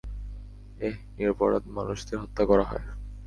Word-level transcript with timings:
এহ, 0.79 0.95
নিরপরাধ 1.17 1.63
মানুষদের 1.77 2.17
হত্যা 2.19 2.43
করা 2.45 2.63
হয়। 2.63 2.85